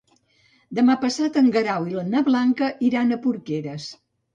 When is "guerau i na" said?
1.57-2.25